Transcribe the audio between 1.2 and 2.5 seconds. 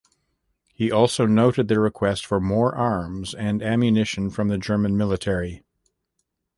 noted their request for